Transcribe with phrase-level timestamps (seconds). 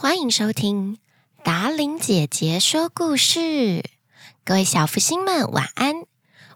[0.00, 0.96] 欢迎收听
[1.42, 3.82] 达伶姐姐说故事。
[4.44, 6.04] 各位小福星们，晚安！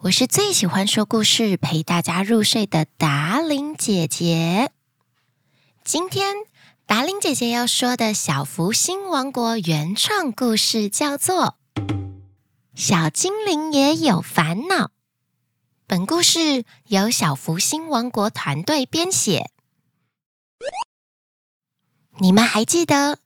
[0.00, 4.70] 我是最喜欢说故事、陪大家入睡的达伶姐姐。
[5.82, 6.36] 今天
[6.84, 11.56] 达伶姐姐要说的小福星王国原创故事叫做
[12.74, 14.88] 《小精灵也有烦恼》。
[15.86, 19.50] 本故事由小福星王国团队编写。
[22.18, 23.18] 你们还记得？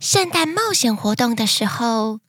[0.00, 2.20] 圣诞冒险活动的时候，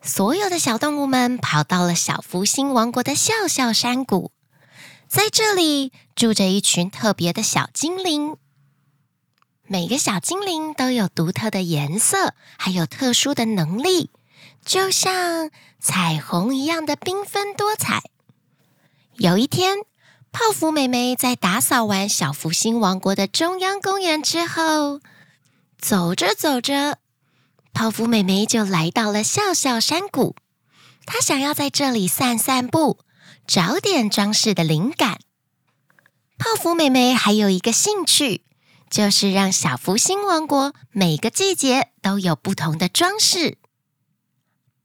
[0.00, 4.30] 所有的小动物们跑到了小福星王国的笑笑山谷。
[5.08, 8.36] 在这里住着一群特别的小精灵，
[9.64, 14.12] 每个小精灵都有独特的颜色，还有特殊的能力，
[14.64, 18.04] 就像彩虹一样的缤纷多彩。
[19.14, 19.78] 有一天，
[20.30, 25.00] 泡芙妹妹在打扫完小福星王国的中央公园之后，
[25.76, 26.98] 走着走着。
[27.78, 30.34] 泡芙妹妹就来到了笑笑山谷，
[31.06, 32.98] 她想要在这里散散步，
[33.46, 35.20] 找点装饰的灵感。
[36.38, 38.42] 泡芙妹妹还有一个兴趣，
[38.90, 43.58] 就是让小福星王国每个季节都有不同的装饰，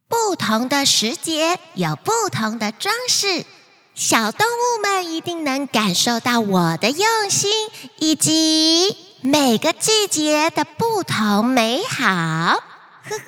[0.07, 3.47] 不同的时节有不同的装饰，
[3.95, 7.49] 小动物们一定能感受到我的用心，
[7.97, 12.61] 以及每个季节的不同美好。
[13.03, 13.25] 呵呵，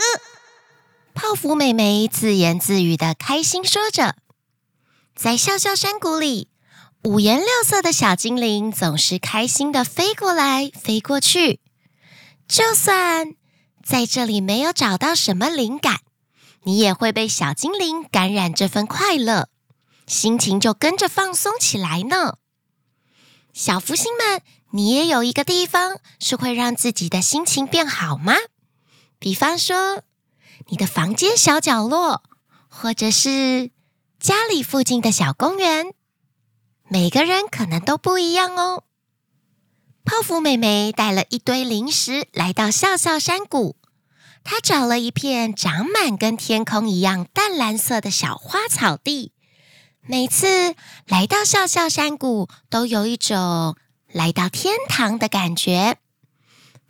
[1.14, 4.16] 泡芙妹妹自言自语的开心说着，
[5.14, 6.48] 在笑笑山谷里，
[7.04, 11.60] 五颜六色的小精灵总是开心的飞过来飞过去。
[12.48, 13.34] 就算
[13.84, 16.00] 在这里没有找到什么灵感，
[16.64, 19.50] 你也会被小精灵感染这份快乐，
[20.08, 22.38] 心情就跟着放松起来呢。
[23.52, 28.36] 小福星们，你也有一个地方是会让自己的心情变好吗？
[29.18, 30.04] 比方说，
[30.68, 32.22] 你的房间小角落，
[32.68, 33.72] 或者是
[34.20, 35.94] 家里附近的小公园，
[36.90, 38.84] 每个人可能都不一样哦。
[40.04, 43.78] 泡芙妹妹带了一堆零食来到笑笑山谷，
[44.44, 49.32] 她找了一片长满跟天空一样淡蓝色的小花草地。
[50.02, 50.76] 每次
[51.08, 53.76] 来到笑笑山谷，都有一种
[54.12, 55.98] 来到天堂的感觉。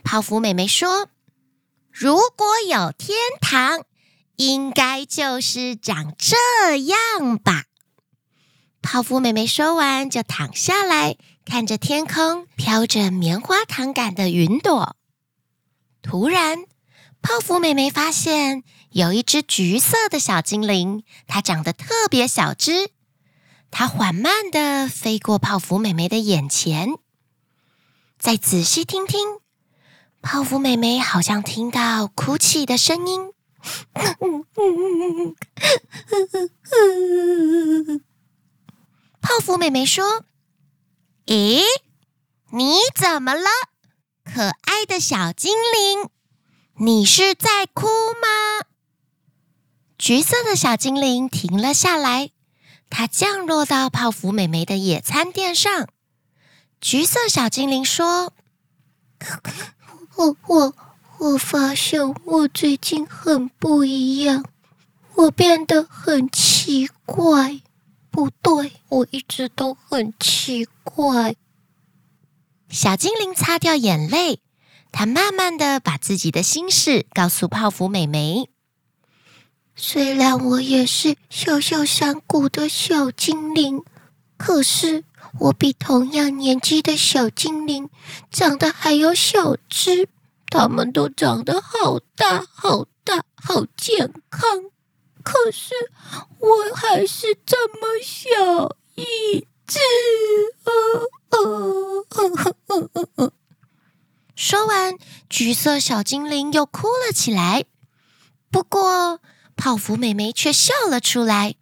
[0.04, 1.08] 泡芙妹妹说。
[1.98, 3.86] 如果有天堂，
[4.36, 7.64] 应该就是长这样吧。
[8.82, 14.98] 泡芙妹妹说完，就躺下来，看着天空飘着棉花糖感的云朵。
[16.02, 16.66] 突然，
[17.22, 22.90] 泡芙妹妹发现有一只橘色的小精灵，它长得特别小只。
[23.72, 26.90] 它缓慢的飞过泡芙妹妹的眼前，
[28.20, 29.45] 再仔细听听。
[30.28, 33.32] 泡芙妹妹好像听到哭泣的声音。
[39.22, 40.26] 泡芙妹妹说
[41.28, 41.62] ：“咦，
[42.50, 43.48] 你怎么了，
[44.24, 46.10] 可爱的小精灵？
[46.80, 48.66] 你是在哭吗？”
[50.00, 52.32] 橘色的小精灵停了下来，
[52.90, 55.88] 它降落到泡芙妹妹的野餐垫上。
[56.82, 58.34] 橘色小精灵说。
[60.18, 60.74] 我我
[61.18, 64.46] 我发现我最近很不一样，
[65.16, 67.62] 我变得很奇怪。
[68.10, 71.36] 不对，我一直都很奇怪。
[72.70, 74.40] 小精灵擦掉眼泪，
[74.92, 78.50] 他慢慢的把自己的心事告诉泡芙妹妹。
[79.76, 83.84] 虽然我也是小小山谷的小精灵，
[84.38, 85.04] 可是。
[85.40, 87.90] 我比同样年纪的小精灵
[88.32, 90.08] 长得还要小只，
[90.50, 94.64] 他们都长得好大好大，好健康。
[95.24, 95.74] 可是
[96.40, 99.80] 我还是这么小一只。
[104.36, 104.96] 说完，
[105.30, 107.66] 橘色小精灵又哭了起来。
[108.52, 109.20] 不过，
[109.56, 111.56] 泡芙妹妹却笑了出来。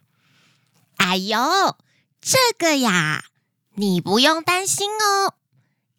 [0.96, 1.76] 哎呦，
[2.20, 3.24] 这个呀！
[3.76, 5.34] 你不用担心哦，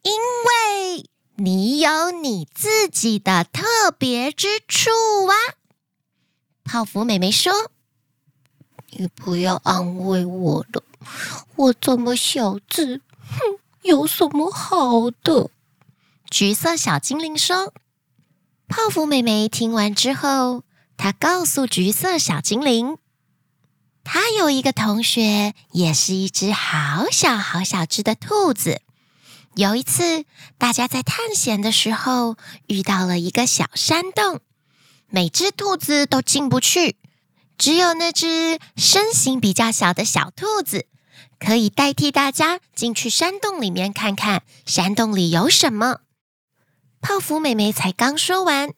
[0.02, 4.90] 因为你有你自己的特别之处
[5.28, 5.36] 啊。
[6.64, 7.52] 泡芙妹妹说
[8.92, 10.84] ：“你不要安慰我了，
[11.58, 15.50] 我这么小只，哼，有什么好的？”
[16.32, 17.74] 橘色小精灵说。
[18.68, 20.64] 泡芙妹妹听完之后，
[20.98, 22.98] 她告诉橘色小精灵。
[24.06, 28.80] 他有一个同学，也是一只好小好小只的兔子，
[29.56, 30.26] 有一次，
[30.60, 32.38] 大家在探险的时候
[32.68, 34.40] 遇到了一个小山洞，
[35.10, 36.98] 每只兔子都进不去，
[37.58, 40.86] 只有那只身形比较小的小兔子
[41.40, 46.02] 可以代替大家进去山洞里面看看山洞里有什么。
[47.02, 48.72] 泡芙妹妹才刚说完，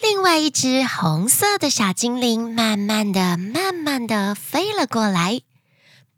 [0.00, 5.42] 另外一只红色的小精灵慢慢的、慢慢的飞了过来。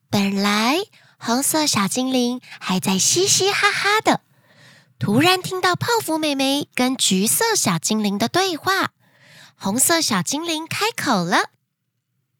[0.08, 0.80] 本来。
[1.22, 4.22] 红色小精灵还在嘻嘻哈哈的，
[4.98, 8.92] 突然听到泡芙妹妹跟橘色小精灵的对话。
[9.54, 11.50] 红色小精灵开口了：“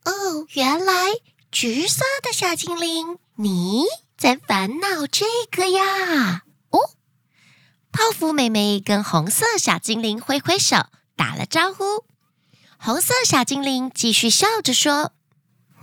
[0.07, 0.93] 哦，原来
[1.53, 3.85] 橘色的小精灵你
[4.17, 6.79] 在烦恼这个呀？”哦，
[7.93, 10.87] 泡芙妹妹跟红色小精灵挥挥手，
[11.21, 11.85] 打了招呼。
[12.79, 15.13] 红色小精灵继续笑着说：“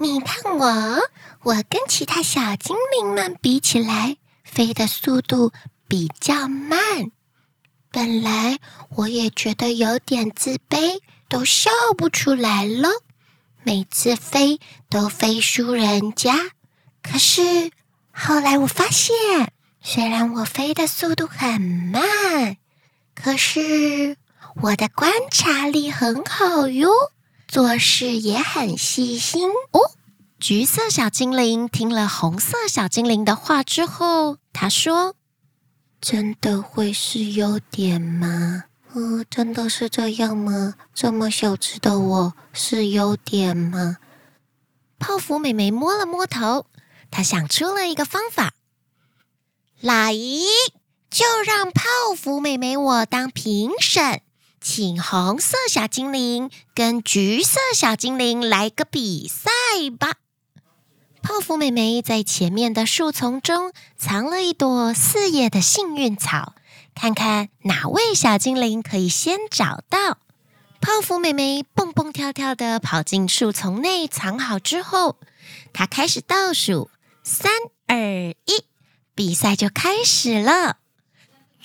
[0.02, 1.00] 你看我。”
[1.46, 5.54] 我跟其他小精灵们比起来，飞的速度
[5.88, 7.12] 比较慢。
[7.92, 8.58] 本来
[8.96, 11.00] 我也觉得有点自卑，
[11.30, 12.90] 都笑不出来了。
[13.62, 16.52] 每次飞都飞输人家。
[17.04, 17.72] 可是
[18.12, 22.58] 后来我发现，虽然我飞的速度很慢，
[23.14, 24.18] 可是
[24.60, 26.90] 我的观察力很好哟，
[27.48, 29.92] 做事也很细心哦。
[30.40, 35.14] 橘色小精灵听了红色小精灵的话之后，他说
[36.02, 38.64] ：“真的会是优点吗？
[38.94, 40.74] 哦，真的是这样吗？
[40.94, 43.98] 这么小只的我是优点吗？”
[44.98, 46.66] 泡芙妹妹摸了摸头，
[47.12, 48.54] 她想出了一个方法
[49.80, 50.16] ：“来，
[51.12, 51.84] 就让泡
[52.16, 54.22] 芙妹妹我当评审，
[54.70, 59.50] 请红色小精灵跟橘色小精灵来个比赛
[59.98, 60.16] 吧。”
[61.24, 66.54] 泡芙妹妹在前面的树丛中藏了一朵四叶的幸运草，
[66.94, 70.18] 看看哪位小精灵可以先找到。
[70.82, 75.16] 泡芙妹妹蹦蹦跳跳的跑进树丛内藏好之后，
[75.72, 76.90] 她开始倒数：
[77.24, 77.50] 三、
[77.88, 78.66] 二、一，
[79.16, 80.80] 比赛就开始了。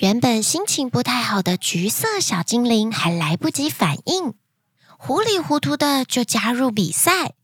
[0.02, 4.34] 原本心情不太好的橘色小精灵还来不及反应，
[4.98, 7.34] 糊里糊涂的就加入比赛。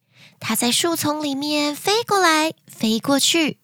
[0.40, 3.60] 它在树丛里面飞过来飞过去，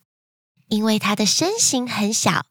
[0.68, 2.46] 因为它的身形很小，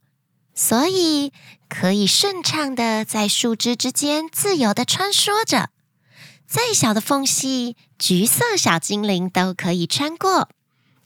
[0.53, 1.31] 所以
[1.69, 5.69] 可以顺畅的在树枝之间自由的穿梭着。
[6.45, 10.49] 再小的缝隙，橘色小精灵都可以穿过。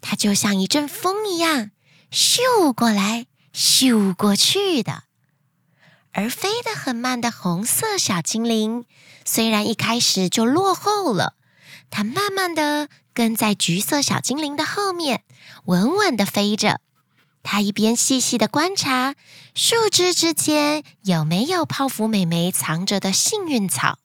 [0.01, 1.69] 它就像一阵风一样，
[2.11, 5.03] 咻过来，咻过去的。
[6.17, 8.85] 而飞得很慢的红色小精灵，
[9.23, 11.35] 虽然一开始就落后了，
[11.91, 12.89] 它慢慢的。
[13.13, 15.23] 跟在橘色小精灵的后面，
[15.65, 16.81] 稳稳地飞着。
[17.41, 19.15] 他一边细细地观察
[19.55, 23.97] 树枝之间有没有泡芙妹妹藏着的幸运草。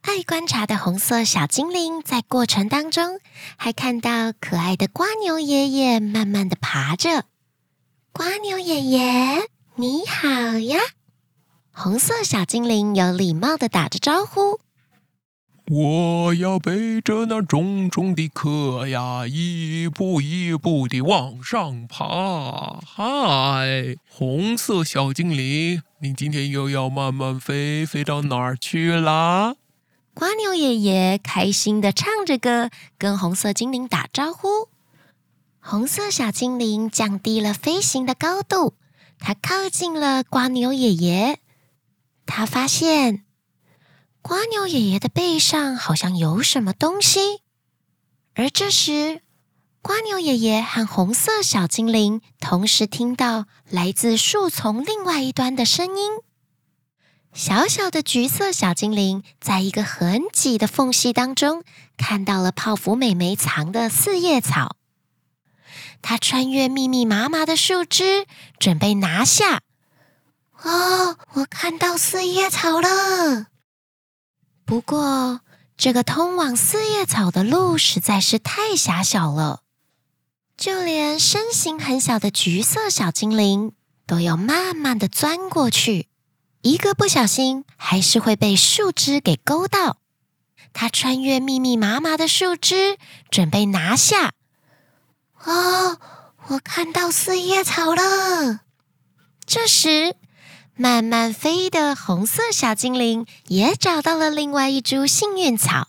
[0.00, 3.20] 爱观察的红色小精灵在过程当中，
[3.56, 7.24] 还看到可爱的瓜牛爷爷慢慢地爬着。
[8.12, 10.28] 瓜牛爷爷，你好
[10.58, 10.80] 呀！
[11.74, 14.60] 红色小精灵有礼貌的打着招呼。
[15.70, 22.78] 我要背着那重重的壳呀，一步一步地往上爬。
[22.84, 29.54] 嗨，红色小精灵，你今天又要慢慢飞，飞到哪儿去啦？
[30.12, 34.68] 瓜牛爷爷开心地唱着歌，跟红色精灵打招呼。
[35.58, 38.74] 红色小精灵降低了飞行的高度，
[39.18, 41.38] 它靠近了瓜牛爷爷，
[42.26, 43.24] 他发现。
[44.24, 47.40] 瓜牛爷爷的背上好像有什么东西，
[48.34, 49.20] 而这时，
[49.82, 56.12] 瓜牛爷爷和红色小精灵同时听到来自树丛另外一端的声音。
[57.34, 61.64] 小小的橘色小精灵在一个很挤的缝隙当中
[61.96, 64.76] 看到了泡芙妹妹藏的四叶草，
[66.00, 68.24] 它穿越密密麻麻的树枝，
[68.60, 69.62] 准备拿下。
[70.62, 73.46] 哦，我看到四叶草了。
[74.64, 75.40] 不过，
[75.76, 79.62] 这个通往四叶草的路实在是太狭小了，
[80.56, 83.72] 就连身形很小的橘色小精灵
[84.06, 86.08] 都要慢慢的钻过去，
[86.62, 89.98] 一个不小心还是会被树枝给勾到。
[90.72, 92.96] 他穿越密密麻麻的树枝，
[93.30, 94.32] 准备拿下。
[95.44, 95.98] 哦，
[96.46, 98.60] 我看到四叶草了。
[99.44, 100.14] 这时。
[100.74, 105.88] 慢慢飞的红色小精灵也找到了另外一株幸运草。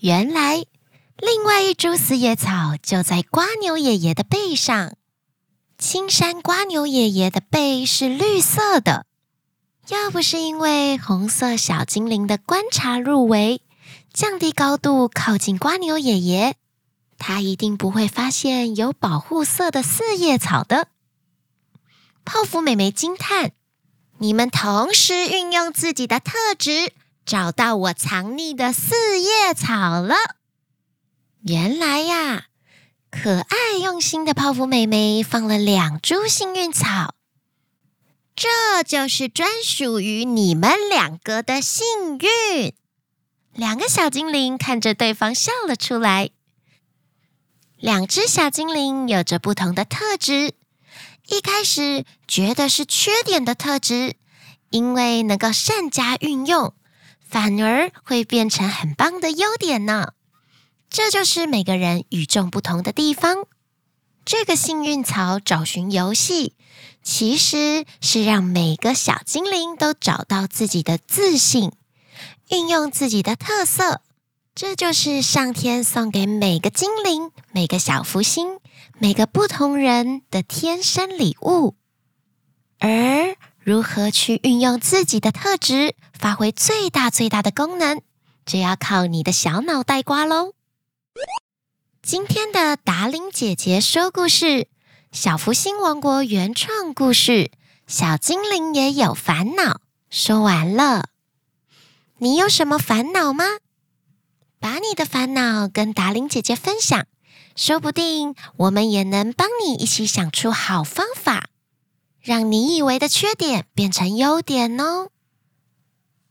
[0.00, 0.64] 原来，
[1.18, 4.96] 另外一株四叶草就在瓜牛爷爷的背上。
[5.78, 9.06] 青山瓜牛爷爷的背是绿色的。
[9.88, 13.60] 要不是因为红色小精灵的观察入围，
[14.12, 16.54] 降低高度靠近瓜牛爷爷，
[17.18, 20.88] 他一定不会发现有保护色的四叶草的。
[22.24, 23.52] 泡芙美眉惊叹
[24.18, 26.92] ：“你们同时运用自己的特质，
[27.24, 30.14] 找到我藏匿的四叶草了。
[31.42, 32.46] 原来呀，
[33.10, 37.14] 可爱用心的泡芙妹妹放了两株幸运草。”
[38.36, 42.74] 这就是专属于你们两个的幸运。
[43.54, 46.28] 两个小精灵看着对方笑了出来。
[47.78, 50.52] 两只小精灵有着不同的特质，
[51.28, 54.16] 一开始觉得是缺点的特质，
[54.70, 56.74] 因为能够善加运用，
[57.20, 60.12] 反而会变成很棒的优点呢。
[60.88, 63.46] 这就是每个人与众不同的地方。
[64.24, 66.54] 这个幸运草找寻游戏。
[67.02, 71.70] 其实是让每个小精灵都找到自己的自信，
[72.48, 74.00] 运用自己的特色，
[74.56, 78.58] 这就是上天送给每个精灵、每个小福星、
[78.98, 81.74] 每个不同人的天生礼物。
[82.78, 88.00] 而如何去运用自己的特质，发挥最大最大的功能，
[88.46, 90.54] 就要靠你的小脑袋瓜喽。
[92.00, 94.68] 今天的达伶姐姐说故事。
[95.12, 97.32] 小福星王国原创故事
[97.86, 99.62] 《小精灵也有烦恼》
[100.08, 101.10] 说完了，
[102.16, 103.44] 你有什么烦恼吗？
[104.66, 107.06] 把你的烦恼跟达伶姐姐分享，
[107.54, 111.50] 说不定我们也能帮你一起想出好方法，
[112.20, 115.10] 让你以为的缺点变成优点哦。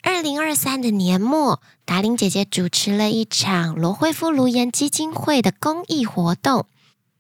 [0.03, 6.65] 二零二三的年末，达伶姐姐主持了一场罗慧夫颅颜基金会的公益活动。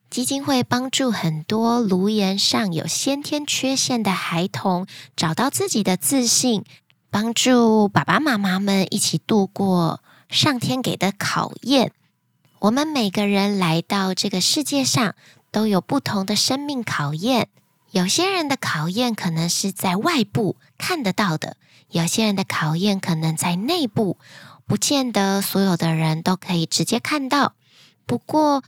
[0.09, 6.65] 基金会帮助很多颅颜上有先天缺陷的孩童找到自己的自信，
[7.09, 10.01] 帮助爸爸妈妈们一起度过
[10.35, 11.93] 上天给的考验。
[12.59, 15.15] 我们每个人来到这个世界上
[15.49, 17.47] 都有不同的生命考验，
[17.91, 21.55] 有些人的考验可能是在外部看得到的，
[21.89, 24.17] 有些人的考验可能在内部，
[24.65, 27.53] 不见得所有的人都可以直接看到。
[28.05, 28.61] 不过，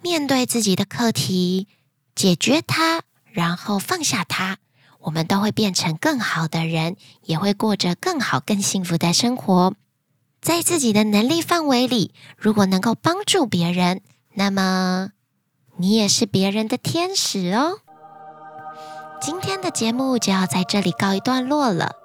[0.00, 1.68] 面对自己的课题，
[2.14, 4.56] 解决它，然后放下它，
[5.00, 9.74] 我们都会变成更好的人，也会过着更好、更幸福的生活。
[10.40, 14.00] 在自己的能力范围里，如果能够帮助别人，
[14.34, 15.10] 那么
[15.76, 17.80] 你也是别人的天使哦。
[19.20, 21.96] 今天的节目就要在这里告一段落了。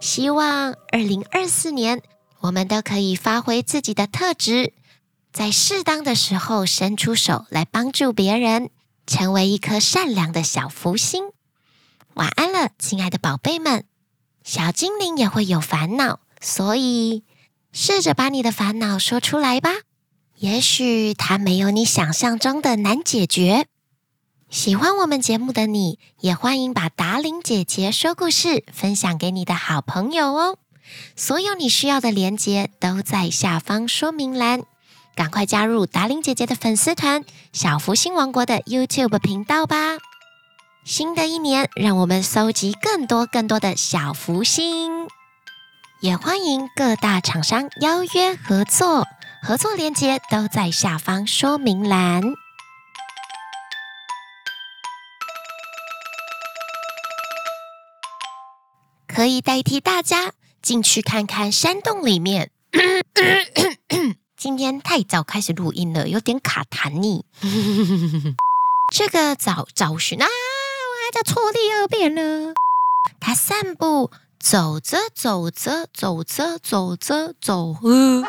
[0.00, 2.02] 希望二零二四年，
[2.40, 4.74] 我们都可以发挥自己的特质。
[5.32, 8.70] 在适当的时候伸出手来帮助别人，
[9.06, 11.30] 成为一颗善良的小福星。
[12.14, 13.84] 晚安了，亲爱的宝贝们。
[14.44, 17.24] 小精灵也会有烦恼，所以
[17.80, 19.70] 试着把你的烦恼说出来吧。
[20.38, 23.66] 也许它没有你想象中的难解决。
[24.50, 30.58] 喜欢我们节目的你，也欢迎把达伶姐姐说故事分享给你的好朋友哦。
[31.14, 34.64] 所有你需要的连接都在下方说明栏。
[35.14, 39.98] 赶快加入达伶姐姐的粉丝团“小福星王国”的 YouTube 频道吧！
[40.84, 45.06] 新的一年，让我们搜集更多更多的小福星，
[46.00, 49.04] 也欢迎各大厂商邀约合作，
[49.42, 52.22] 合作链接都在下方说明栏。
[59.08, 62.52] 可以代替大家进去看看山洞里面。
[64.36, 67.24] 今天太早开始录音了，有点卡痰呢。
[68.94, 72.54] 这个找找寻啊，我还在错第二遍了。
[73.18, 78.22] 他散步，走着走着走着走着走，呃